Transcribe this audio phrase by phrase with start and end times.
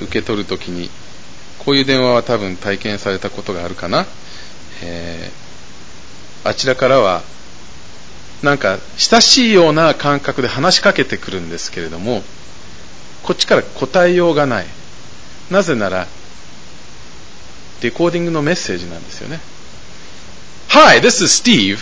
[0.00, 0.90] 受け取るときに、
[1.58, 4.06] こういう電話は多分体験されたことがあるかな。
[4.82, 7.22] えー、あちらからは、
[8.42, 12.22] なんか親しいような感覚で話しかけてくるんですけれども、
[13.22, 14.66] こっちから答えようがない。
[15.50, 16.08] なぜなら、
[17.82, 19.40] レコーディングのメッセージなんですよね。
[20.68, 21.78] Hi, this is Steve.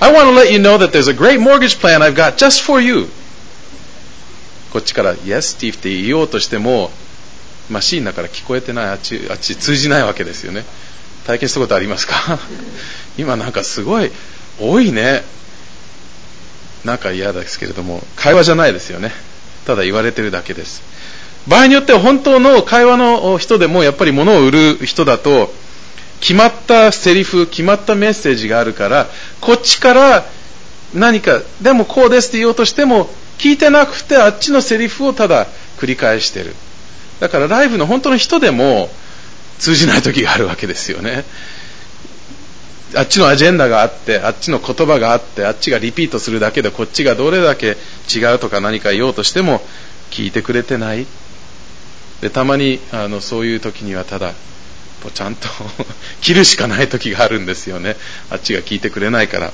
[0.00, 2.62] I want to let you know that there's a great mortgage plan I've got just
[2.62, 3.08] for you.
[4.72, 6.90] こっちから Yes, Steve って言おうとしても、
[7.70, 10.64] マシーンだから聞こえてない、あっち、あっち通じないわけですよね。
[11.26, 12.38] 体験したことありますか？
[13.16, 14.10] 今なんかすごい
[14.60, 15.24] 多いね。
[16.84, 19.12] なんか嫌ですけれども、会話じゃないですよね。
[19.66, 20.82] ただ言われてるだけです。
[21.46, 25.52] 場合によっては本当の会話の人でもやっぱり物を売る人だと、
[26.20, 29.08] 決まったセリフ、決まったメッセージがあるから、
[29.40, 30.24] こっちから
[30.94, 35.46] 何か、でもこうですって言おうとしても、聞いてなくてあっちのセリフをただ
[35.78, 36.54] 繰り返してる。
[37.20, 38.90] だからライブの本当の人でも
[39.58, 41.24] 通じない時があるわけですよね。
[42.96, 47.76] あっちのアジェンダがあって、あっちの言葉があって、あっちがリピートするだけで、こっちがどれだけ
[48.14, 49.62] 違うとか何か言おうとしても、
[50.10, 51.06] 聞いてくれてない。
[52.20, 54.32] で、たまに、あの、そういう時にはただ、
[55.12, 55.48] ちゃんと
[56.22, 57.96] 切るしかない時があるんですよね。
[58.30, 59.52] あっちが聞いてくれないから。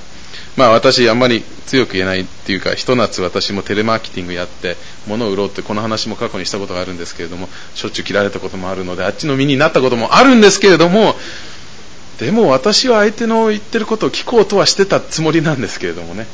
[0.56, 11.16] まあ私、あんまり強く言えないっていうか、ひと夏私もテレマーケティングやって、物を売ろうってこの話も過去にしたことがあるんですけれども、しょっちゅう切られたこともあるので、あっちの身になったこともあるんですけれども、
[12.18, 16.26] でも私は相手の言ってることを聞こうとはしてたつもりなんですけれどもね。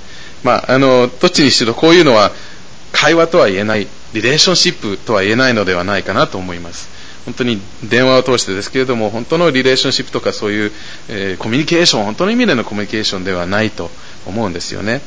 [0.42, 2.32] まあ、あの、どっちにしろこういうのは
[2.92, 6.88] 会話とは言えない、リレーションシップとは言えないのではないかなと思います。
[7.26, 10.72] 本当に電話を通してですけれども、本当のリレーションシップとかそういう、
[11.08, 13.90] えー、コミュニケーション、本当の意味でのコミュニケーションではないと
[14.26, 15.02] 思うんですよね。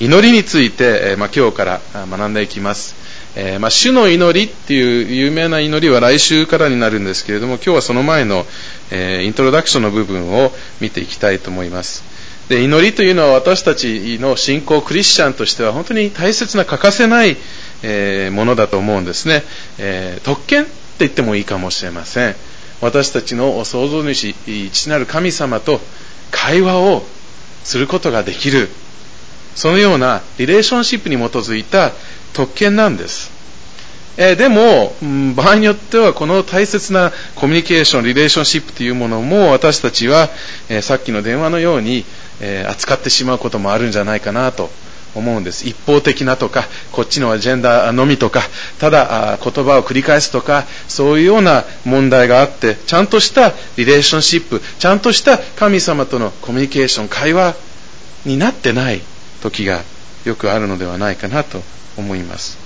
[0.00, 2.96] 祈りについて、えー、まあ、今日から学んでいきます。
[3.36, 8.46] えー、まあ、主の祈りっていう有名な祈りは来週からになるんですけれども、今日はその前の、
[8.90, 12.02] え、イントロダクションの部分を見ていきたいと思います。
[12.48, 17.36] で、祈りというのは私たちの信仰クリスチャンとしては本当に大切な欠かせない、
[17.82, 19.44] え、ものだと思うんですね。
[19.78, 20.66] え特権
[21.04, 22.36] 言ってもいいかもしれません。
[22.80, 24.34] 私たちの創造主、
[24.72, 25.80] 父なる神様と
[26.30, 27.02] 会話を
[27.64, 28.68] することができる。
[29.54, 31.92] そのようなリレーションシップに基づいた
[32.32, 33.30] 特権なんです。
[34.16, 34.94] えー、でも、
[35.34, 40.28] 場合によってはこの大切なコミュニケーション、リレーションシップというものも私たちは、
[40.68, 42.04] えー、さっきの電話のように、
[42.40, 44.70] えー、扱ってしまうこともあるんじゃないかなと
[45.14, 45.66] 思うんです。
[45.66, 48.42] 一方的なとか、こっちのアジェンダのみとか、
[48.78, 57.54] ただ言葉を繰り返すとか、そういうような問題があって、ちゃんとしたリレーションシップ、ちゃんとした神様とのコミュニケーション、会話
[58.24, 59.00] になってない
[59.42, 59.82] 時が
[60.24, 61.62] よくあるのではないかなと
[61.96, 62.58] 思います。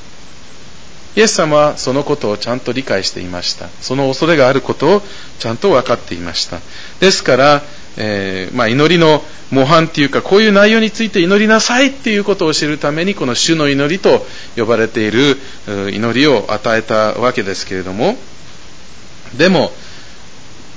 [1.16, 3.69] イエス様はそのことをちゃんと理解していました。
[3.81, 5.03] その恐れがあることを
[5.38, 6.59] ちゃんと分かっていました。
[6.99, 7.62] ですから、
[7.97, 15.38] えー、まあ、祈りの模範というか、こういう内容について祈りなさいっていうことを知るために、この主の祈りと呼ばれている
[15.93, 18.16] 祈りを与えたわけですけれども、
[19.37, 19.72] でも、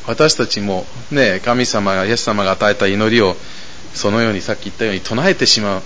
[0.05, 3.35] 私たちもね、神様が、イエス様が与えた祈りを、
[3.93, 5.81] そのようにさっき言ったように唱えてしまう。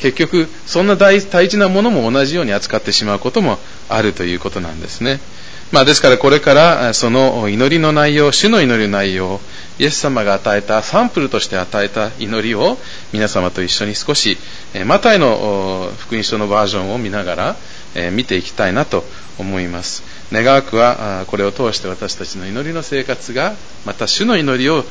[0.00, 3.58] 結局、そんな大事なものも同じように扱ってしまうことも
[3.88, 5.18] あるということなんですね。
[5.72, 9.40] まあ、ですからこれからその祈りの内容、主の祈りの内容、
[9.78, 12.78] イエス様が与えたサンプルとして与えた祈りを
[13.12, 14.36] 皆様と一緒に少し、
[14.86, 17.56] マタイの福音書のバージョンを見ながら
[18.12, 19.04] 見ていきたいなと
[19.38, 20.02] 思います。
[20.32, 24.84] 願わくはこれを通して私たちの祈りの生活が、また主の祈りを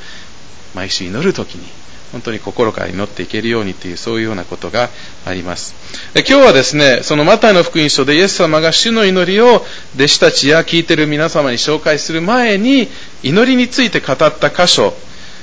[0.73, 1.66] 毎週祈るときに
[2.11, 4.89] 本当に心から祈っていけるようにという、そういうようなことが
[5.25, 5.75] あります。
[6.16, 12.88] 今日はですね、そのマタイの福音書でイエス様が主の祈りを弟子たちや聞いている皆様に紹介する前に、
[13.23, 14.94] 祈りについて語った箇所、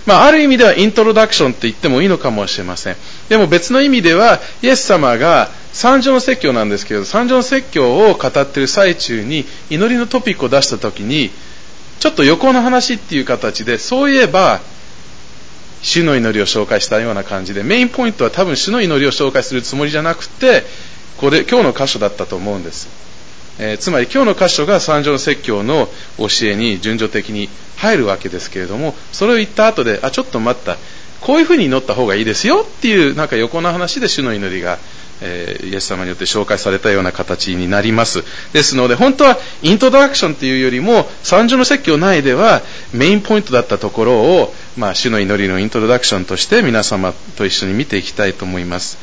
[0.06, 2.96] まあ、ある意味ではイントロダクションって言ってもいいのかもしれません。
[3.28, 11.31] でも別の意味では、イエス様が三条の説教なんですけど、三条の説教を語っている最中に、祈りのトピックを出したときに、
[12.00, 14.60] ちょっと横の話っていう形で、そういえば、
[15.84, 20.64] 主の祈りを紹介したような感じで、メインポイントは多分主の祈りを紹介するつもりじゃなくて、
[21.19, 22.88] これ、今日の箇所だったと思うんです。
[23.58, 25.88] えー、つまり今日の箇所が三条説教の
[26.19, 30.78] 教えに順序的に入るわけですけれども、それを言った後で、あ、ちょっと待った。
[31.20, 34.78] こういうふうに祈った方がいいですよっていう、なんか横の話で主の祈りが
[35.20, 38.25] えー、イエス様によって紹介されたような形になります。
[38.52, 42.62] ですので、本当はイントロダクションというよりも、三条の説教内では
[42.93, 48.99] メインポイントだったところを、まあ、主の祈りのイントロダクションとして皆様と一緒に見ていきたいと思います。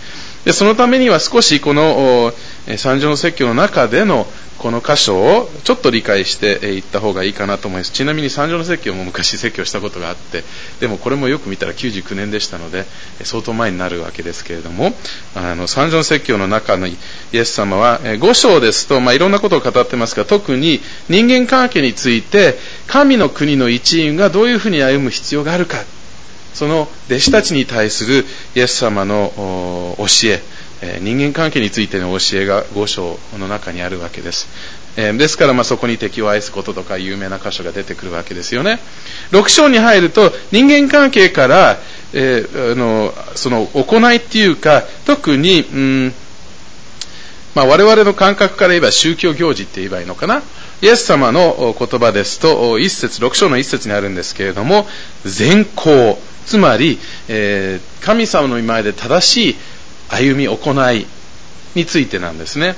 [0.45, 2.33] でそのためには少しこの、
[2.77, 4.27] 三条の説教の中での
[4.61, 7.91] この箇所をちょっと理解していった方がいいかなと思います。
[7.91, 10.43] ちなみに三条の説教も昔説教したことがあって
[10.79, 12.85] でもこれもよく見たら99年でしたので
[13.23, 14.93] 相当前になるわけですけれども
[15.35, 16.95] あの三条の説教の中のイ
[17.33, 20.79] エス様は5章ですと、まあ、いろんなことを語ってますが特に
[21.09, 22.55] 人間関係について
[22.85, 25.77] 神の国の一員がどういうふうに歩む必要があるか。
[26.53, 28.25] その弟子たちに対する
[28.55, 30.41] イエス様の教え
[30.99, 34.47] 人間関係についての教えが5章の中にあるわけです。
[34.95, 38.79] ですからまそこに敵を愛すこととか有名な箇所が出てくるわけですよね。
[39.31, 41.77] 6章に入ると人間関係から、
[42.13, 46.13] え、あのその行いっていうか特に、うん
[47.55, 50.41] まあ、我々の感覚から言えば宗教行事って言えばいいのかな。
[50.81, 54.87] イエス様の言葉ですと、一節、6章の一節にあるんですけれども、
[55.23, 59.55] 善行、つまり、えー、神様の前で正しい
[60.09, 61.05] 歩み、行い
[61.75, 62.75] についてなんですね。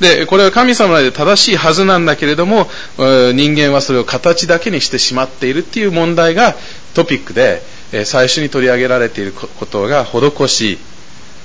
[0.00, 6.54] で、これは神様で正しいはずなんだけれども、人間はそれを形だけにしてしまっているっていう問題が
[6.94, 7.62] トピックで、
[8.04, 10.78] 最初に取り上げられていることが、施し、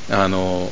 [0.10, 0.72] あの、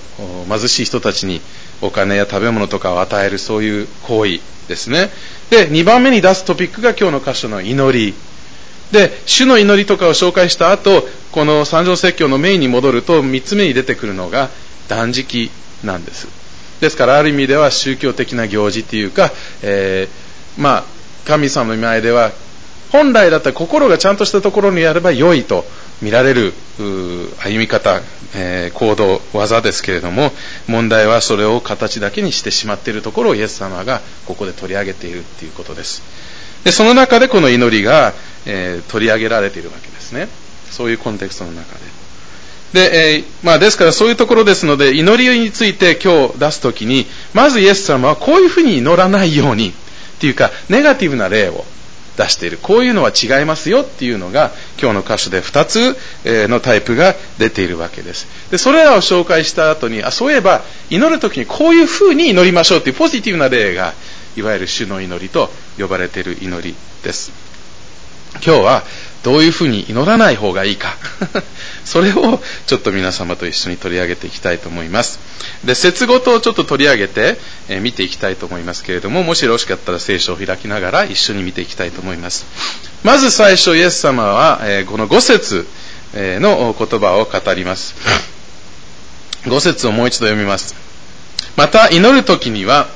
[0.50, 1.42] 貧しい人たちに
[1.82, 5.10] お金や食べ物とかを与えるそういう行為ですね。
[5.50, 8.14] で、2番目に出すトピックが今日の箇所の祈り。
[8.92, 14.50] で、主の祈りとかを紹介した後、この三条説教のメインに戻ると、三つ目に出てくるのが
[14.88, 15.52] 断食
[15.84, 16.28] なんです。
[16.82, 20.84] ですから、ある意味では宗教的な行事っていうか、えー、まあ、
[21.26, 22.32] 神様の前では、
[22.92, 25.66] 本来だったら心がちゃんとしたところにやれば良いと
[26.02, 28.02] 見られる歩み方、
[28.36, 30.32] えー、行動、技ですけれども、
[30.68, 36.02] 問題はそれを形だけにしてしまっているところをイエス様がここで取り上げているということです。
[36.64, 38.14] で、その中でこの祈りが、
[38.46, 40.28] えー、取り上げられているわけですね。
[40.72, 42.00] そういうコンテクストの中で。
[42.74, 49.74] で、えー、まあですからそういうところですので、祈りについて今日出すときに、まずイエス様はこういうふうに祈らないように、っ
[50.20, 51.66] ていうか、ネガティブな例を
[52.20, 52.60] 出している。
[52.62, 55.98] こういうのは違いますよっていうのが、今日の箇所で2つ
[56.50, 58.28] のタイプが出ているわけです。
[58.52, 63.94] で、それらを紹介した後に、あ、そういえば、祈る時にこういうふうに祈りましょうっていうポジティブな例が、
[64.36, 67.32] いわゆる主の祈りと呼ばれている祈りです。
[68.34, 68.84] 今日は
[69.24, 70.96] どういうふうに祈らない方がいいか。
[71.84, 75.20] それをちょっと皆様と一緒に取り上げていきたいと思います。
[75.66, 77.38] で説ごとをちょっと取り上げて、
[77.68, 82.46] えー、見ていきたいと思いますけれどももしよろしかったら聖書を開きながら一緒に見ていきたいと思います。
[83.04, 85.68] まず最初イエス様は、えー、この5節
[86.14, 87.96] の言葉を語ります。
[89.46, 90.76] 5節をもう一度読みます。
[91.56, 92.88] また祈る時には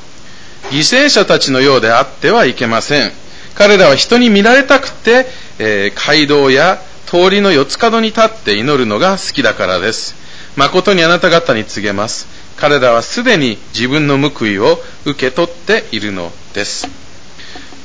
[0.71, 3.11] 犠牲者たちのようであってはいけません。
[3.55, 5.27] 彼らは人に見られたくて
[5.59, 10.15] えー、街道や通りの四つ角に立って祈るのが好きだからです。
[10.55, 12.27] 誠にあなた方に告げます。
[12.57, 16.87] 彼らはすでに自分の報いを受け取っているのです。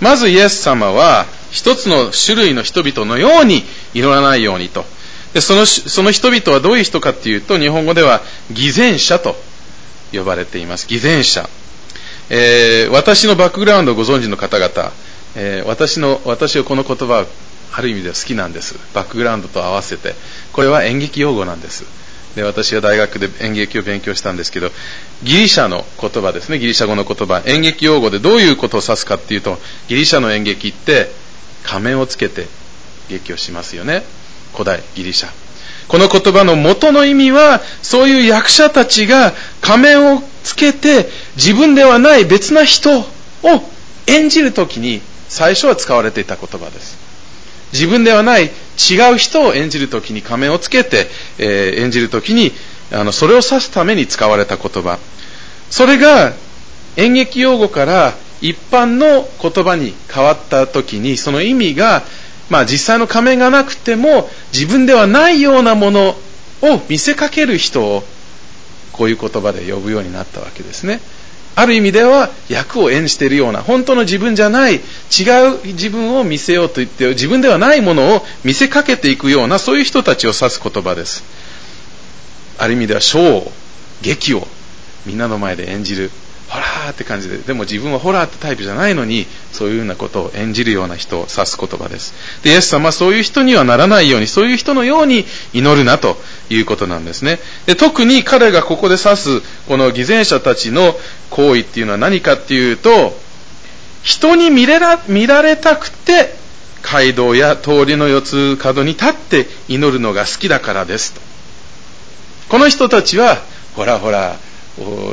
[0.00, 4.84] まずイエス様は一つの種類の人々のように祈らないようにと。
[5.34, 9.36] でそのその人々はどういう人かっていうと日本語では偽善者と
[10.12, 10.86] 呼ばれています。
[10.86, 11.48] 偽善者。
[12.30, 14.92] えー、私のバックグラウンドをご存知の方々、
[15.34, 17.26] えー、私の私はこの言葉
[17.72, 18.76] ある意味では好きなんです。
[18.94, 20.14] バックグラウンドと合わせて。
[20.52, 21.84] これは演劇用語なんです。
[22.34, 24.70] で私は大学で演劇を勉強したんですけど
[25.24, 26.58] ギリシャの言葉ですね。
[26.58, 27.42] ギリシャ語の言葉。
[27.46, 29.58] 演劇用語でどういうことを指すかっていうと
[29.88, 31.10] ギリシャの演劇って
[31.64, 32.46] 仮面をつけて
[33.08, 34.04] 劇をしますよね。
[34.52, 35.28] 古代ギリシャ。
[35.88, 39.32] この言葉の元の意味はそういう役者たちが
[39.62, 43.04] 仮面をつけて自分ではない別な人を
[44.06, 46.97] 演じるときに最初は使われていた言葉です。
[47.72, 51.06] 自分ではない違う人を演じるときに仮面をつけて、
[51.38, 52.52] えー、演じるときに
[52.92, 54.98] あのそれを指すために使われた言葉
[55.70, 56.32] それが
[56.96, 62.02] 演劇用語から一般の言葉に変わったときにその意味が、
[62.50, 66.16] まあ、実際の仮面がなくても自分ではないようなものを
[66.88, 68.02] 見せかける人を
[68.92, 71.00] こういう言葉で呼ぶようになったわけですね。
[71.54, 74.80] ある意味では役を演じているような本当の自分じゃない違う
[75.64, 81.24] 自分を見せようと言って自分ではないものを見せかけていくようなそういう人たちを指す言葉です。
[82.58, 83.50] ある意味ではショー
[84.02, 84.46] 劇を
[85.06, 86.10] みんなの前で演じる。
[86.88, 92.14] ーって感じで、でも自分はホラーってタイプじゃないのに、そういうようなことを演じるような人を指す言葉です。
[92.42, 97.38] で、イエス様はそういう人にはならないように、そういう人のように祈るなということなんですね。
[97.66, 100.98] で特に彼がここで指す、この偽善者たちの
[101.30, 103.18] 行為っていうのは何かっていうと、
[104.02, 106.34] 人に見れら見られたくて、
[106.82, 111.20] 街道や通りの四つ角に立って祈るのが好きだからですと。
[112.48, 113.42] この人たちは、
[113.74, 114.36] ほらほら、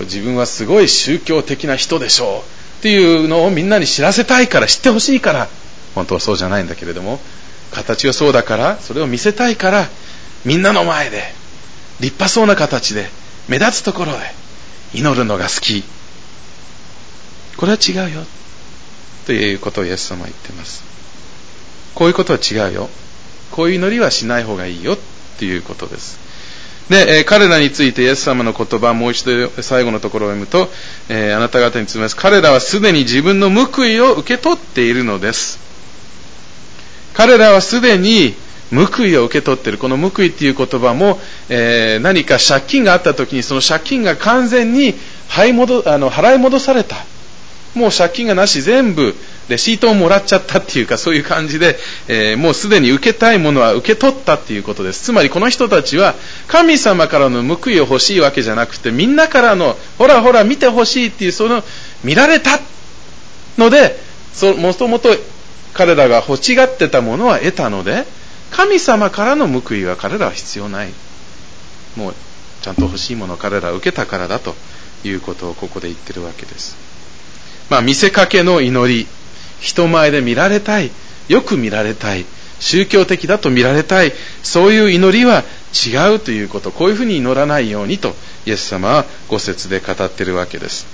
[0.02, 2.44] 自分はすごい宗教的な人でしょ
[2.78, 5.48] うっていうのをみんなに知らせたいから知ってほしいから。
[5.96, 7.20] 本当はそうじゃないんだけれども
[7.72, 9.88] 形がそうだからそれを見せたいから
[10.44, 11.24] みんなの前で
[12.02, 13.08] 立派そうな形で
[13.48, 14.18] 目立つところで
[14.94, 15.84] 祈るのが好き。
[17.58, 18.26] これは違うよ。
[19.26, 20.84] ということをイエス様は言ってます。
[21.96, 22.90] こういうことは違うよ。
[23.52, 24.94] こういう祈りはしない方がいいよ。
[24.94, 24.98] っ
[25.40, 26.20] ていうことです。
[26.90, 30.72] で、え、彼らについてイエス様の言葉もう一度最後のところを読むと、
[31.10, 32.16] え、あなた方に詰めます。
[32.16, 35.60] 彼らはすでに自分の報いを受け取っているのです。
[37.14, 38.36] 彼らはすでに
[38.72, 39.78] 報いを受け取っている。
[39.78, 44.94] この報いっていう言葉も、えー、何か借金があった時にその借金が完全に
[45.30, 46.98] 払い戻あの払い戻された。
[47.74, 48.62] もう借金がなし。
[48.62, 49.16] 全部
[49.50, 55.04] レシートをもらっちゃったっていうかそういう感じで、えー、もうすでに受けたいものは受け取ったっていうことです。
[55.04, 56.16] つまりこの人たちは
[56.48, 61.64] 神様からの報いを欲しいわけじゃなくてみんなからのほらほら見てほしいっていうその
[62.04, 62.60] 見られた
[63.58, 63.98] ので
[64.58, 65.10] もともと
[65.74, 68.06] 彼らが欲しがってたものは得たので
[68.52, 70.90] 神様からの報いは彼らは必要ない。
[71.96, 72.14] もう
[72.62, 74.56] ちゃんと欲しいものを彼らは受けたからだと
[75.04, 76.76] いうことをここで言ってるわけです。
[77.70, 79.08] まあ見せかけの祈り。
[79.60, 80.92] 人前で見られたい。
[81.28, 82.26] よく見られたい。
[82.60, 84.14] 宗教的だと見られたい。
[84.44, 85.44] そういう祈りは
[85.74, 86.72] 違うということ。
[86.72, 90.88] こういうふうに祈らないようにとイエス様はご説で語っているわけです。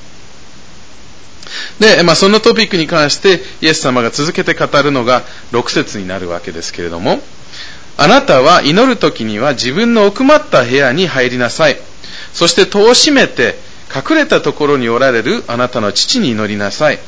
[1.80, 7.20] で、まあ、そのトピックに関してイエス様が続けて語るのが6節になるわけですけれども
[7.98, 11.77] あなたは祈る時には自分の奥まった部屋に入りなさい。
[12.34, 13.56] そして戸を閉めて
[13.94, 17.00] 隠れたところにおられるあなたの父に祈りなさい。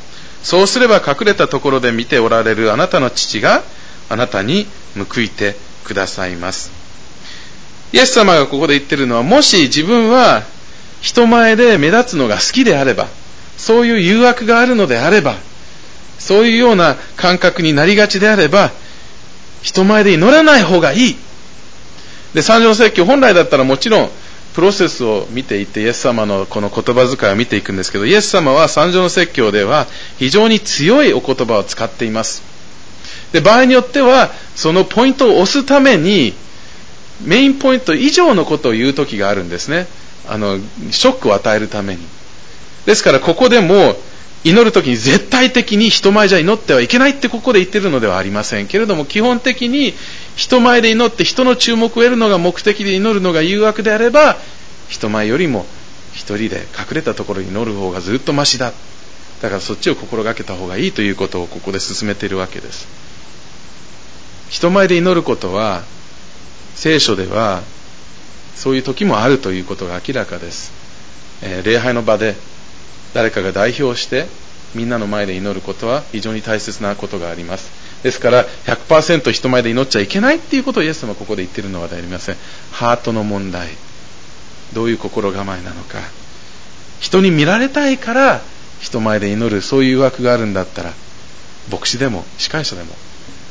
[0.44, 3.64] そうすれば隠れたところで見ておられるあなたの父が
[4.10, 6.72] あなたに報いてくださいます。
[7.94, 10.44] イエス様がここで言ってるのは、もし自分は
[11.02, 13.08] 人前で目立つのが好きであれば、
[13.58, 15.36] そういう誘惑があるのであれば、
[16.20, 18.72] そういうような感覚になりがちであれば、
[19.62, 21.18] 人前で祈らない方がいい。
[22.34, 24.10] で、三条説教本来だったらもちろん
[24.54, 32.44] プロセスを見ていってイエス様のこの言葉遣いを見ていくんですけどイエス様は三条の説教では非常に強いお言葉を使っています。
[33.32, 36.34] で場合によってはそのポイントを押すために
[37.26, 39.88] メインポイント以上のことを言う時があるんですね。
[40.28, 40.60] あの
[40.92, 42.02] ショックを与えるために。
[42.86, 43.96] ですからここでも
[44.44, 49.94] 祈る時に絶対的に人前じゃ祈ってはいけないってここで言ってるのではありませんけれども基本的に
[50.36, 54.36] 人前で祈って人の注目を得るのが目的で祈るのが誘惑であれば
[54.90, 55.66] 人前よりも
[56.14, 58.74] 一人で隠れたところに祈る方がずっとましだ
[59.42, 62.88] だからそっちを心がけた方がいいということをここで進めているわけです
[64.50, 65.84] 人前で祈ることは
[66.76, 67.62] 聖書では
[68.56, 70.72] そういう時もあるということが明らかです、
[71.42, 72.36] えー、礼拝の場で
[73.14, 74.26] 誰かが代表して
[74.76, 77.72] みんなの前で祈ることは非常に大切なことがあります。
[78.04, 82.36] ですから100%人前で祈っちゃいけないっていうことをイエス様はここで言ってるのはありません。
[82.72, 83.70] ハートの問題。
[84.74, 86.00] どういう心構えなのか。
[87.00, 88.42] 人に見られたいから
[88.82, 89.62] 人前で祈る。
[89.62, 90.92] そういう誘惑があるんだったら
[91.72, 92.90] 牧師でも司会者でも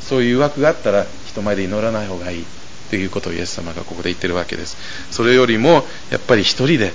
[0.01, 2.45] そういう誘惑があったら人前で祈らない方がいい。
[2.91, 4.77] ということをイエス様がここで言ってるわけです。
[5.11, 6.93] それよりもやっぱり一人で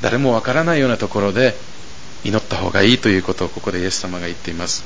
[0.00, 1.54] 誰もわからないようなところで
[2.24, 4.84] 祈った方がいいということをここでイエス様が言っています。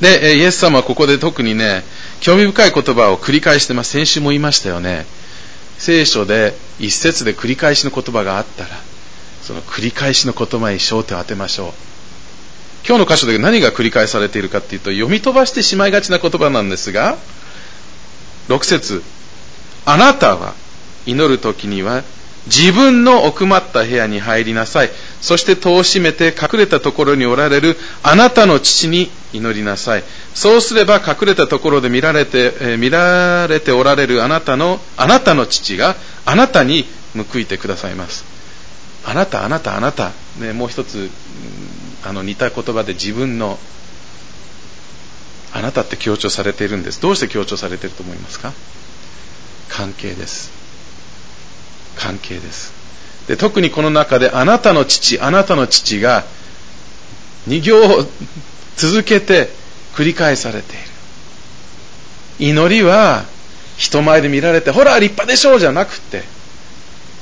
[0.00, 1.84] で、イエス様はここで特にね、
[2.20, 3.90] 興味深い言葉を繰り返してます。
[3.90, 5.06] 先週も言いましたよね。
[5.78, 8.70] 聖書で一節で繰り返しの言葉があったら、
[9.42, 11.72] その繰り返しの言葉に焦点を当てましょう。
[12.86, 17.18] 今日の箇所で何が繰り返されているかというと、読み飛ばしてしまいがちな言葉なんですが、
[18.48, 19.02] 6節
[19.84, 20.54] あなたは
[21.04, 22.02] 祈る時には
[22.46, 24.90] 自分の奥まった部屋に入りなさい。
[25.20, 30.04] そして戸を閉めて隠れたところにおられるあなたの父に祈りなさい。
[30.34, 36.86] そうすれば隠れたところで見られて、えー、見られておられるあなたの、あなたの父があなたに
[37.32, 38.24] 報いてくださいます。
[39.04, 40.12] あなた、あなた、あなた。
[40.38, 41.10] ね、もう一つ、
[42.04, 43.58] あの似た言葉で自分の
[45.52, 47.00] あなたって強調されているんです。
[47.00, 48.52] どうして強調されていると思いますか？
[49.68, 50.65] 関係です。
[51.96, 52.72] 関係です。
[53.28, 56.24] で、特にこの中であなたの父、あなたの父が
[57.48, 58.06] 2行を
[58.76, 59.48] 続けて
[59.94, 62.50] 繰り返されている。
[62.50, 63.24] 祈りは
[63.76, 66.22] 人前で見られて、ほら立派でしょうじゃなくて、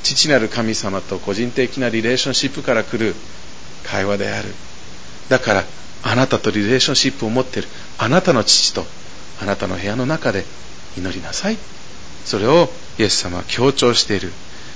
[0.03, 3.15] 父なる神様と個人的なリレーションシップから来る
[3.83, 4.49] 会話である。
[5.29, 5.63] だから、
[6.03, 7.67] あなたとリレーションシップを持っている
[7.97, 8.85] あなたの父と
[9.41, 10.45] あなたの部屋の中で
[10.97, 11.57] 祈りなさい。
[12.25, 14.31] それをイエス様は強調している。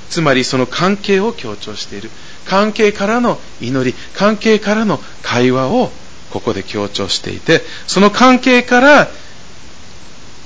[0.09, 2.09] つまりその関係を強調している。
[2.45, 5.91] 関係からの祈り関係からの会話を
[6.31, 9.07] ここで強調していてその関係から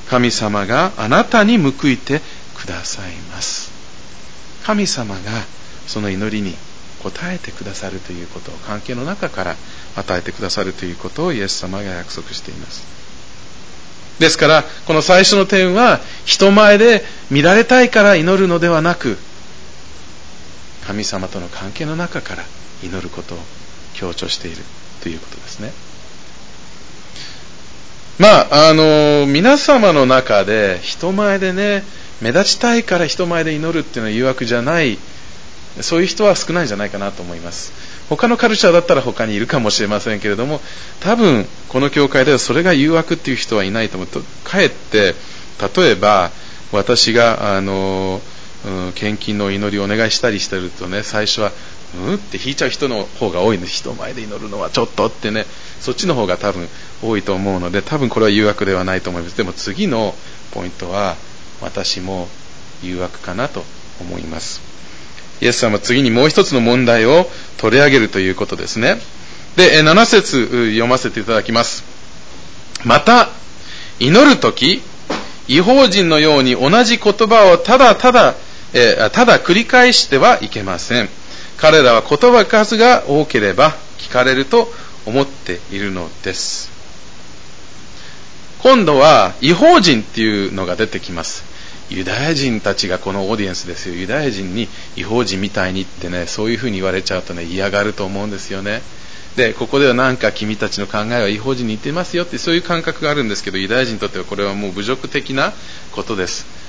[0.10, 2.22] 神様があなたに報いて
[2.56, 3.72] くださいます。
[4.66, 5.22] 神様が
[5.88, 6.56] その祈りに
[7.04, 9.56] 応えてくださるということを関係の中から
[9.96, 12.84] 与えてくださるということをイエス様が約束しています。
[14.20, 19.18] ですからこの最初の点は人前で見られたいから祈るのではなく
[20.86, 22.44] 神様との関係の中から
[22.84, 23.38] 祈ることを
[23.94, 24.58] 強調している
[25.02, 25.72] ということですね。
[28.20, 31.84] まああの皆様の中で人前でね
[32.22, 35.00] 目立ちたいから人前で祈るっていうのは誘惑じゃない
[35.82, 37.72] そういう人は少ないんじゃないかなと思います。
[38.10, 40.62] 他のカルチャーだったら他にいるかもしれませんけれども
[41.00, 45.16] 多分この教会ではそれが誘惑っていう人はいないと思うとかえって
[45.76, 46.32] 例えば
[46.74, 48.20] 私があの、
[48.94, 51.52] 献金の祈りをお願いしたりしてるとね最初は
[51.96, 52.16] うん？
[52.16, 55.46] って引いちゃう人の方が多いんです人前で祈るのはちょっとってね。
[55.80, 56.68] そっちの方が多分
[57.04, 59.36] 多いと思うので多分これは誘惑ではないと思います。
[59.38, 60.16] でも次の
[60.54, 61.18] ポイントは
[61.62, 62.28] 私も
[62.82, 63.64] 誘惑かなと
[64.00, 64.62] 思います。
[65.42, 67.26] イエス様は次にもう一つの問題を
[67.58, 68.96] 取り上げるということですね。
[69.58, 71.84] で7節読ませていただきます。
[72.86, 73.30] また
[74.00, 74.82] 祈る時
[75.48, 78.36] 違法人のように同じ言葉をただただ、
[78.74, 81.10] えただ繰り返してはいけません。
[81.58, 84.68] 彼らは言葉数が多ければ聞かれると
[85.06, 86.72] 思っているのです。
[88.62, 91.44] 今度は違法人っていうのが出てきます。
[91.90, 93.96] ユダヤ人たちがこのオーディエンスですよ。
[93.96, 98.82] ユダヤ人に違法人みたいにってねそういうふうに言われちゃうとね嫌がると思うんですよね。
[99.36, 105.54] でここではなんか君たちの考えは違法人に似てますよってそういう感覚があるんですけどユダヤ人にとってはこれはもう侮辱的な
[105.92, 106.63] ことです。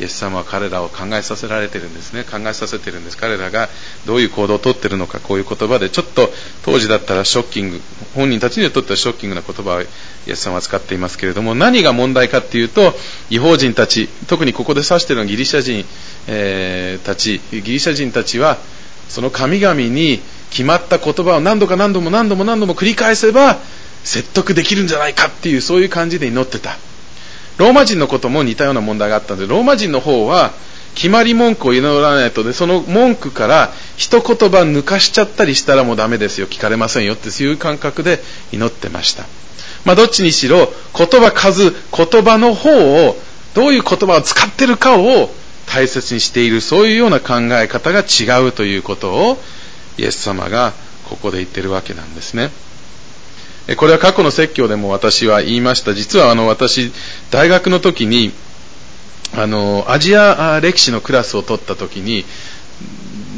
[0.00, 2.24] イエス様は彼らを考えさせられてるんですね。
[2.24, 3.18] 考えさせてるんです。
[3.18, 3.68] 彼らが
[4.06, 6.30] どういう行動をとってるのかこういう言葉でちょっと
[6.64, 7.80] 当時だったらショッキング
[8.14, 9.86] 本人たちにとってはショッキングな言葉をイ
[10.26, 12.94] エス様は使っていますけれども何が問題かっていうと
[13.28, 15.84] 違法人たち特にここで指しているのはギリシャ人、
[16.26, 17.40] えー、たち。
[17.50, 18.56] ギリシャ人たちは
[19.10, 23.58] その神々に決まった言葉を何度か何度も何度も何度も繰り返せば
[24.02, 26.78] 説得できるんじゃないかっていうそういう感じで祈ってた。
[27.60, 30.52] ローマ人のことも似たような問題があったので、ローマ人の方は、
[30.94, 39.26] 決まり文句を祈らないとで、その文句から一言葉抜かしちゃったりしたらもうダメですよ、聞かれませんよってそういう感覚で祈ってました。
[39.84, 42.70] まあどっちにしろ、言葉数、言葉の方
[43.08, 43.20] を、
[43.52, 45.30] どういう言葉を使ってるかを
[45.66, 49.38] 大切にしている、そういうような考え方が違うということを、
[49.98, 50.72] イエス様が
[51.10, 52.50] ここで言ってるわけなんですね。
[53.76, 55.94] これは過去の説教でも私は言いました。
[55.94, 56.92] 実はあの私、
[57.30, 58.32] 大学の時に、
[59.32, 62.24] あの、アジア歴史のクラスを取った時に、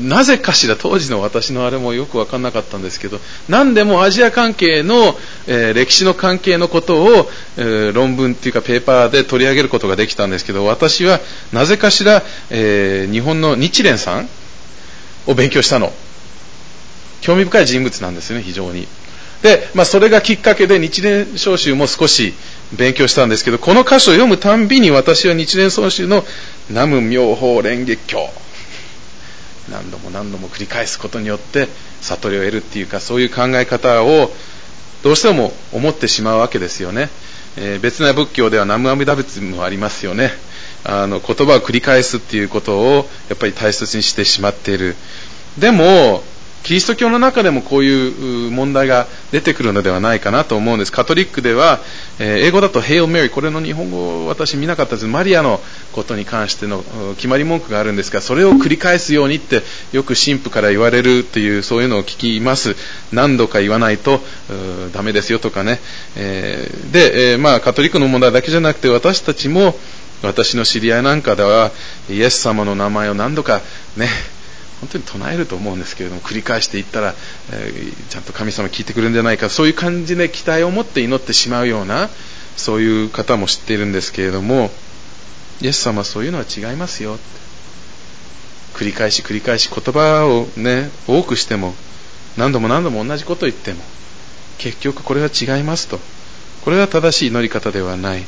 [0.01, 5.15] なぜかしら当時の私のあれもよく分かんなかったんですけど、何でもアジア関係の、
[5.47, 11.21] えー、歴史の関係のことを、えー、論文っていうかペーパーで取り上げることができたんですけど、私は
[11.53, 14.29] なぜかしら、えー、日本の日蓮さん
[15.27, 15.93] を勉強したの。
[17.21, 18.89] 興味深い人物なんですよね、非常に。
[19.43, 22.33] で、まあ、それがきっかけで日蓮召集も少し
[22.77, 26.25] 勉強したんですけど、この箇所を読むたんびに私は日蓮召集の
[26.69, 28.33] 南無妙法蓮華経、
[29.71, 31.69] 何度も何度も繰り返すことによって
[32.01, 34.31] 悟りを得るっていうか、そういう考え方を
[35.03, 37.09] どうしても思ってしまうわけですよね。
[37.57, 40.31] えー、別な仏教では南無阿弥陀仏もありますよね。
[40.85, 44.97] あの言葉を繰り返すっていうことをやっぱり大切にしてしまっている。
[45.59, 46.23] でも、
[46.63, 50.93] キリスト教の中でもこういう問題が出てくるのではないかなと思うんです。
[50.93, 51.81] カトリックでは、
[52.19, 55.07] え、英語だと Hail Mary、これの日本語私見なかったです。
[55.07, 55.61] マリアの
[55.93, 56.85] ことに関しての
[57.17, 62.77] 決まり文句があるんですが、それを繰り返すようにってよく神父から言われるっていう、そういうのを聞きます。
[63.13, 64.21] 何度か言わないと
[64.93, 65.81] ダメですよとかね。
[66.17, 69.77] え、で、え、まあカトリックの問題だけじゃなくて私たちも
[70.23, 71.73] 私の知り合いなんかでは
[72.09, 73.61] イエス様の名前を何度か
[73.97, 74.09] ね、
[74.83, 77.15] 本当に唱えると思うんですけれども繰り返していったら、
[77.53, 82.11] えー、ちゃんと神様聞いてくれるんじゃないかそういう感じで期待を持って祈ってしまうような
[82.57, 84.71] そういう方も知っているんですけれども
[85.63, 87.17] イエス様そういうのは違いますよ
[88.75, 91.75] 繰り返し繰り返し言葉をね多くしても
[92.37, 93.83] 何度も何度も同じことを言っても
[94.63, 95.99] 結局これは違いますと。
[96.65, 98.23] これは正しい祈り方ではない。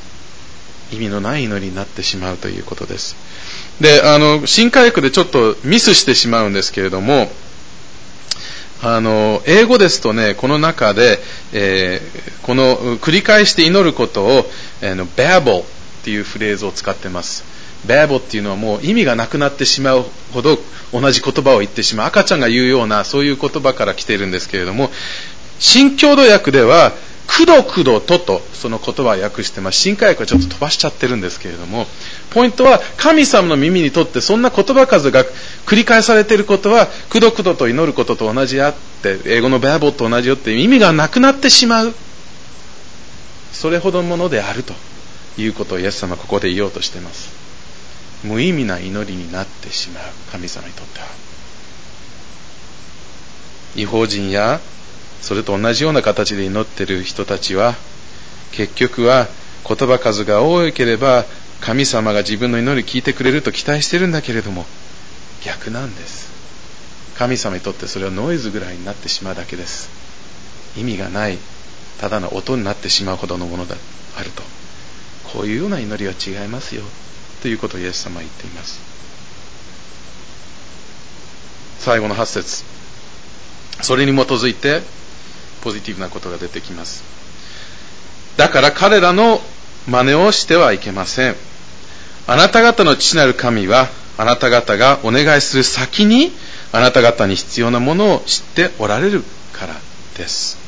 [0.93, 3.15] 意味のない祈りになってしまうということです。
[3.81, 7.31] で、あの、新科学でちょっとミスしてしまうんですけれども、
[8.83, 11.19] あの、英語ですとね、この中で、
[11.53, 14.51] えー、この繰り返して祈ることを、
[14.83, 15.65] えー、babble っ
[16.05, 17.55] ていうフレーズを使ってます。
[17.87, 20.59] ベーボっていうのはもう意味がなくなってしまうほど
[20.93, 24.91] 同じ言葉を言ってしまう赤ちゃんが言うようなそういう言葉から来ているんですけれども
[25.59, 26.93] 新共同訳では
[27.27, 29.79] くどくどととその言葉を訳してます。
[29.79, 31.87] 新海訳はちょっと飛ばしちゃってるんですけれども
[32.31, 35.25] ポイントは神様の耳にとってそんな言葉数が
[35.67, 41.95] 繰り返されていることはくどくどと祈ることと同じあって英語のベーボと同じよって意味がなくなってしまう。
[43.53, 44.75] それほどのものであると
[45.39, 47.31] いうことをイエス様はここで言おうとしています。
[48.25, 51.07] 無意味な祈りになってしまう神様にとっては。
[53.77, 54.61] 違法人や
[55.25, 57.77] それと同じような形で祈っている人たちは
[58.53, 59.27] 結局は
[59.67, 61.25] 言葉数が多ければ
[61.63, 64.67] 神様が自分の祈り聞いてくれると期待してるんだけれども
[65.43, 66.29] 逆なんです。
[67.17, 69.89] 神様にとってそれはノイズぐらいになってしまうだけです。
[70.77, 71.39] 意味がない
[72.03, 73.75] ただの音になってしまうほどのもので
[74.19, 74.43] あると。
[75.33, 76.83] こういうような祈りは違いますよ。
[77.41, 78.79] ということをイエス様は言っています。
[81.79, 82.65] 最後の8節。
[83.81, 84.83] それに基づいて
[85.63, 87.05] ポジティブなことが出てきます
[88.37, 89.41] だから彼らの
[89.89, 91.35] 真似をしてはいけません
[92.27, 96.33] あなた方の父なる神はあなた方がお願いする先に
[96.73, 99.75] あなた方に必要なものを知っておられるから
[100.17, 100.65] です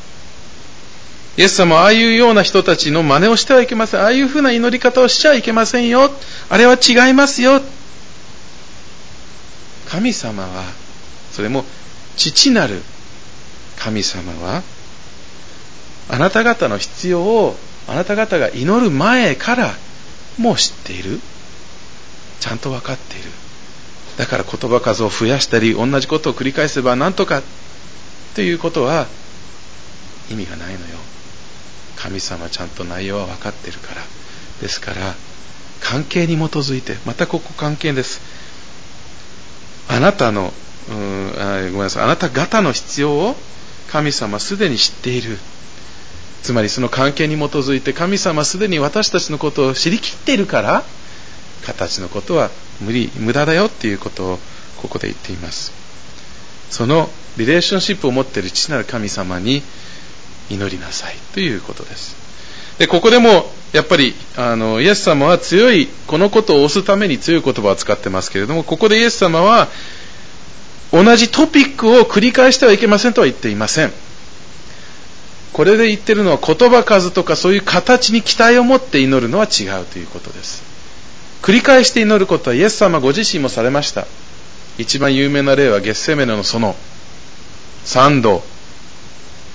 [1.37, 4.01] イエス様はああいうような人たちの真似をしてはいけません。
[4.01, 6.11] ああいうふうな祈り方をしちゃいけませんよ。
[6.49, 7.61] あれは違いますよ。
[9.87, 10.65] 神様は、
[11.33, 11.65] それも
[12.17, 12.81] 父なる
[13.79, 14.63] 神様は、
[16.09, 17.57] あなた方の必要を
[17.89, 19.75] あなた方が祈る前から
[20.39, 21.21] もう知っている。
[22.41, 23.31] ちゃんと分かっている。
[24.19, 27.43] だから言葉数を増やしたり、同じことを繰り返せばなんとか
[28.35, 29.07] ということは
[30.31, 31.07] 意味がないのよ。
[31.97, 34.03] 神様ちゃんと内容は分かってるから
[34.61, 35.15] ですから
[35.81, 38.21] 関係に基づいてまたここ関係です
[39.89, 40.53] あなたの
[40.89, 43.35] うんあごめんなさいあなた方の必要を
[43.91, 45.39] 神様すでに知っている
[46.47, 50.85] つまりその関係に基づいて神様すでに私たちのことを知りきっているから
[51.65, 54.39] 形のことは無理無駄だよっていうことを
[54.81, 55.73] ここで言っています
[56.71, 59.63] そのリレーションシップを持っている父なる神様に
[60.49, 62.17] 祈りなさいということです。
[62.79, 69.69] で、ここでも、やっぱり、あの、イエス様は強い、このことを押すために強い言葉を使ってますけれども、ここでイエス様は、
[70.93, 73.93] 同じトピックを繰り返してはいけませんとは言っていません。
[75.53, 80.63] これで言ってるのは言葉数とかそういう形に期待を持って祈るのは違うということです。
[81.43, 84.07] 繰り返して祈ることはイエス様ご自身もされました。
[84.79, 86.77] 一番有名な例はゲッセメネのその
[87.85, 88.43] 三度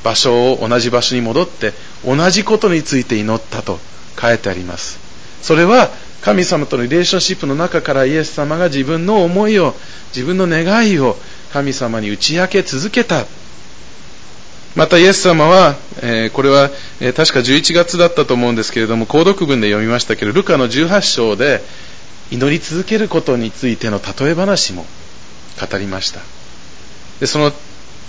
[0.03, 1.73] 場所を同じ場所に戻って
[2.05, 3.77] 同じことについて祈ったと
[4.19, 4.99] 書いてあります
[5.41, 5.89] それは
[6.21, 9.73] 神様とのリレーションシップの中からイエス様が自分の思いを
[10.15, 11.17] 自分の願いを
[11.51, 13.25] 神様に打ち明け続けた
[14.75, 16.69] またイエス様は、えー、これは、
[17.01, 21.61] えー、確か11月だったと思うんですけれども、購読文で読みましたけど、ルカの18章で
[22.31, 24.85] 祈り続けることについての例え話も
[25.59, 26.21] 語りました。
[27.19, 27.51] でその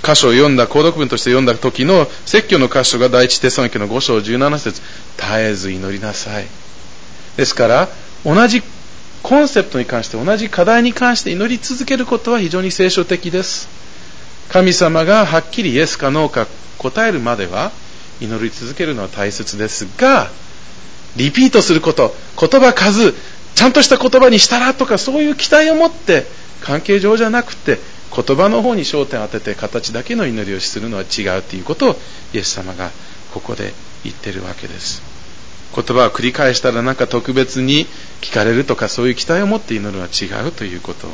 [0.02, 4.82] 箇所を読んだ、購読文として読んだ時の説教の箇所が第一テソニケの5章17節
[5.16, 6.46] 絶えず祈りなさい。
[7.36, 7.88] ですから、
[8.24, 8.62] 同じ
[9.22, 13.81] コンセプトに関して、同じ課題に関して祈り続けることは非常に聖書的です。
[14.48, 16.46] 神様がはっきりイエスかノーか
[16.78, 17.72] 答えるまでは
[18.20, 20.30] 祈り続けるのは大切ですが、
[21.16, 23.14] リピートすること、言葉数、
[23.54, 26.24] ちゃんとした言葉にしたらとかそういう期待を持って
[26.62, 27.78] 関係上じゃなくて
[28.14, 31.96] 言葉の方に焦点を当てて形だけの祈りをするのは違うということを
[32.34, 32.90] イエス様が
[33.32, 33.72] ここで
[34.04, 35.02] 言ってるわけです。
[35.74, 37.86] 言葉を繰り返したらなんか特別に
[38.20, 41.10] 聞かれるとかそういう期待を持って祈るのは違うということを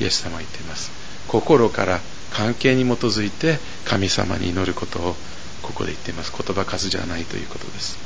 [0.00, 0.90] イエス様は言っています。
[1.28, 2.00] 心から
[2.32, 5.16] 関係に基づいて神様に祈ることを
[5.62, 6.32] ここで言っています。
[6.32, 7.98] 言葉数じゃないということです。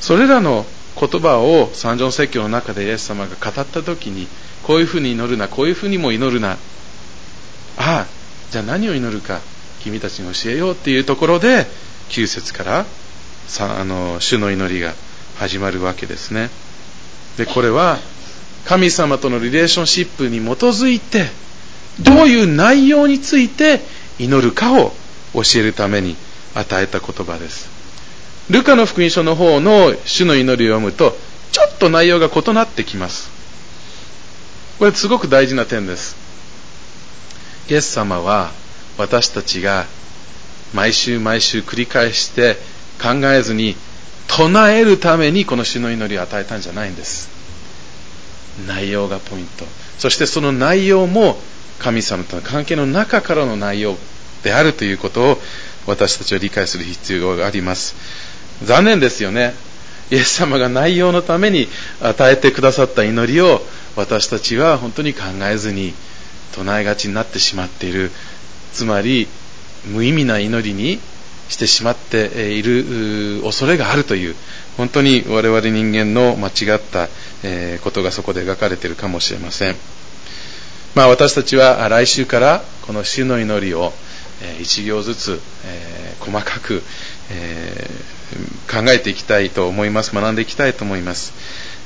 [0.00, 0.66] それらの
[0.98, 4.28] 言葉を三条説教の中でイエス様が語った時に
[4.62, 6.52] こういうふうに祈るなこういうふうにも祈るな。
[6.52, 6.56] あ
[7.78, 8.06] あ
[8.50, 9.40] じゃあ何を祈るか
[9.80, 11.66] 君たちに教えようっていうところで
[12.10, 12.86] 9節から
[13.46, 14.94] さあの主の祈りが
[15.36, 16.50] 始まるわけですね。
[17.36, 17.98] でこれは
[18.64, 21.26] 神様とのリレーションシップに基づいて
[22.00, 23.80] どういう内容について
[24.18, 24.92] 祈るかを
[25.34, 26.16] 教えるために
[26.54, 27.68] 与えた言葉です。
[28.50, 31.16] ルカの福音書の方の主の祈りを読むと
[31.52, 33.30] ちょっと内容が異なってきます。
[34.78, 36.16] これすごく大事な点です。
[37.68, 38.52] イエス様は
[38.98, 39.86] 私たちが
[40.74, 42.56] 毎週毎週繰り返して
[43.00, 43.76] 考えずに
[44.28, 47.28] 唱えるためにこの主の祈りを与えたんじゃないんです。
[48.66, 49.64] 内容がポイント。
[49.98, 51.38] そしてその内容も
[51.78, 53.96] 神様との関係の中からの内容
[54.42, 55.38] であるということを
[55.86, 57.94] 私たちは理解する必要があります。
[58.64, 59.54] 残念ですよね。
[60.10, 61.68] イエス様が内容のために
[62.00, 63.60] 与えてくださった祈りを
[63.96, 65.94] 私たちは本当に考えずに
[66.54, 68.10] 唱えがちになってしまっている。
[68.72, 69.26] つまり
[69.86, 71.00] 無意味な祈りに
[71.48, 74.34] してしまっている恐れがあるという。
[74.76, 77.08] 本当に我々人間の間違った
[77.82, 79.76] ことがそこで描かれているかもしれません、
[80.96, 83.92] まあ、私たちは来週からこの主の祈りを
[84.62, 85.38] 一行ずつ
[86.20, 86.80] 細かく
[88.66, 90.14] 考えていきたいと思います。
[90.14, 91.34] 学んでいきたいと思います。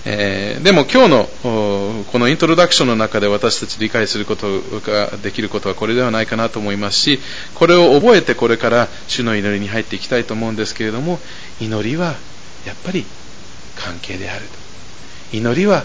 [0.07, 7.19] え、でも今日のこのイントロダクションの中で私たち理解することができることはこれではないかなと思いますし
[7.57, 11.19] これを覚えてこれから主の祈りに入っていきたいと思うんですけれども
[11.61, 12.15] 祈りは
[12.65, 13.05] やっぱり
[13.75, 14.45] 関係である
[15.33, 15.37] と。
[15.37, 15.85] 祈りは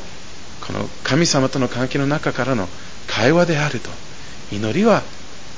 [0.61, 2.69] この神様との関係の中からの
[3.07, 3.89] 会話であると。
[4.51, 5.03] 祈りは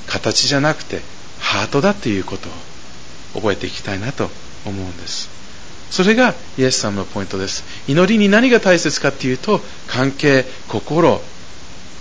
[0.07, 1.01] 形じゃなくて
[1.39, 4.29] ハートだということを覚えていきたいなと
[4.65, 5.29] 思うんです。
[5.89, 7.63] それがイエス様のポイントです。
[7.87, 11.21] 祈りに何が大切かっていうと関係心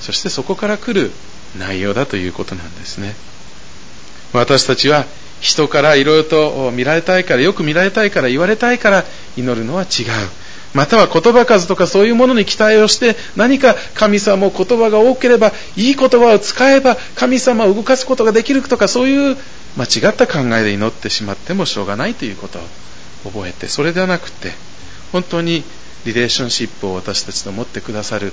[0.01, 1.11] そしてそこから来る
[1.59, 3.15] 内容だということなんですね。
[4.33, 5.07] 私たちは
[5.41, 9.05] 人からいろいろと見られたいからよく見られたいから言われたいから
[9.37, 9.87] 祈るのは違う。
[10.75, 19.37] または言葉数とかそういうものに期待をして何か神様も言葉が多ければいい言葉を使えば神様を動かすことができるとかそういう
[19.77, 24.53] 間違った考えで祈ってしまってもしょうがないということを覚えてそれではなくて
[25.13, 25.63] 本当に
[26.05, 28.33] リレーションシップを私たちと持ってくださる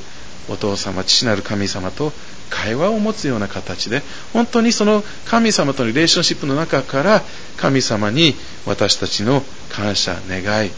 [0.49, 2.11] お父様父なる神様と
[2.49, 4.01] 会話を持つような形で
[4.33, 7.21] 本当にその神様とのリレーションシップの中から
[7.57, 10.71] 神様に私たちの感謝願い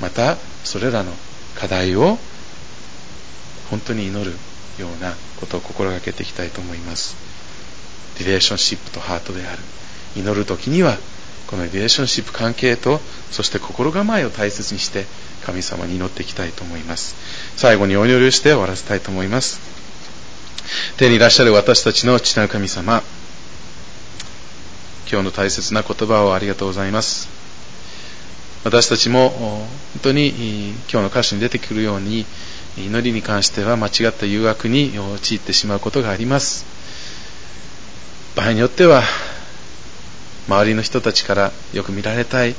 [0.00, 1.12] またそれらの
[1.54, 2.18] 課題を
[3.70, 4.32] 本当に祈る
[4.78, 7.16] ようなことを心がけていきたいと思います。
[8.18, 9.58] リレーションシップとハートである。
[10.16, 10.96] 祈る時には
[11.46, 15.04] このリレーションシップ関係とそして心構えを大切にして
[15.44, 17.14] 神様に祈っていきたいと思います。
[17.56, 19.60] 最後にお祈りをして終わらせたいと思います。
[20.96, 23.02] 手にいらっしゃる私たちの父なる神様
[25.10, 27.39] 今日の大切な言葉をありがとうございます。
[28.62, 29.68] 私たちも本
[30.02, 30.28] 当に
[30.70, 32.26] 今日の歌詞に出てくるように
[32.76, 36.66] 祈りに関しては間違った誘惑に陥ってしまうことがあります。
[38.36, 39.02] 場合によっては
[40.48, 42.54] 周りの人たちからよく見られたい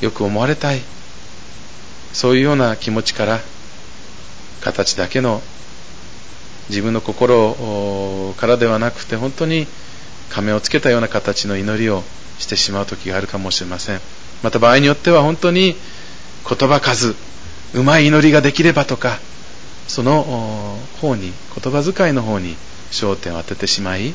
[0.00, 0.80] よく思われたい
[2.12, 3.40] そういうような気持ちから
[4.60, 5.42] 形だけの
[6.68, 9.66] 自分の心からではなくて本当に
[10.30, 12.02] 仮面をつけたような形の祈りを
[12.38, 14.19] してしまう時があるかもしれません。
[14.42, 15.74] また場合によっては本当に
[16.48, 17.14] 言葉数
[17.74, 19.18] うまい祈りができればとか
[19.86, 20.22] その
[21.00, 22.56] 方に言葉遣いの方に
[22.90, 24.14] 焦点を当ててしまい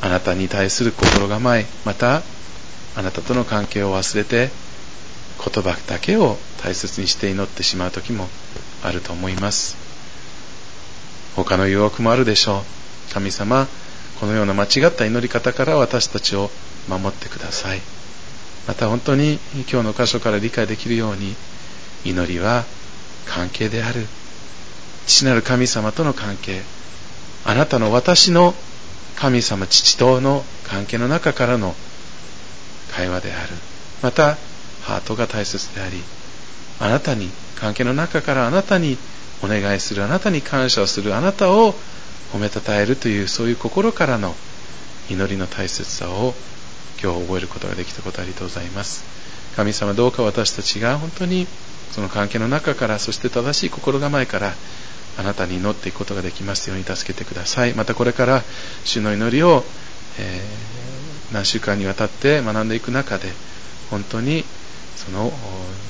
[0.00, 2.22] あなたに対する心構えまた
[2.96, 4.50] あなたとの関係を忘れて
[5.38, 8.28] 言葉だけを大切にして祈ってしまう時も
[8.82, 9.76] あると思います。
[11.34, 12.64] 他の誘惑もあるでしょ
[13.10, 13.12] う。
[13.12, 13.68] 神様
[14.18, 16.50] このような間違った祈り方から私たちを
[16.88, 17.80] 守ってください。
[18.66, 19.38] また本当に
[19.70, 21.34] 今日の箇所から理解できるように
[22.04, 22.64] 祈りは
[23.26, 24.06] 関係である。
[25.06, 26.60] 父なる神様との関係。
[27.44, 28.54] あなたの私の
[29.16, 31.74] 神様父との関係の中からの
[32.92, 33.52] 会話である。
[34.02, 34.36] また
[34.82, 35.96] ハートが大切であり
[36.78, 38.96] あなたに関係の中からあなたに
[39.42, 41.74] お願いするあなたに感謝をするあなたを
[42.32, 44.34] 褒めたたえるというそういう心からの
[45.10, 46.34] 祈りの大切さを
[47.02, 49.04] 今日覚えることができたことありがとうございます。
[49.56, 51.46] 神様どうか私たちが本当に
[51.92, 54.52] その関係の中からそして正しい心構えから
[55.18, 57.74] あなたに祈っていくことができますように助けてください。
[57.74, 58.42] またこれから
[58.84, 59.64] 主の祈りを、
[60.18, 63.28] えー、何週間にわたって学んでいく中で
[63.90, 64.44] 本当に
[64.96, 65.32] その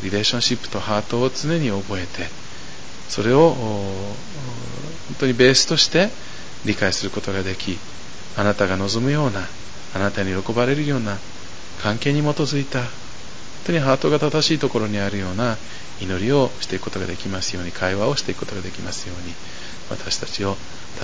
[0.02, 2.28] リレーションシップとハートを常に覚えて
[3.08, 6.10] それを本当にベースとして
[6.64, 7.78] 理解することができ
[8.36, 9.40] あなたが望むような
[9.94, 11.18] あなたに喜ばれるような
[11.82, 12.88] 関係に基づいた本
[13.66, 15.56] 当にハートが正しいところにあるような
[16.00, 19.34] 祈りをしていくことができますように会話をしていくことができますように
[19.90, 20.54] 私たちを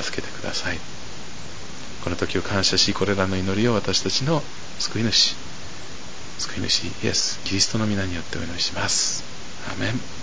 [0.01, 0.79] 助けてください。
[2.05, 4.43] この時を感謝しこれらの祈りを私たちの
[4.79, 5.37] 救い主
[6.39, 9.23] 救い主イエスキリストの皆によってお祈りします。
[9.73, 10.23] アメン。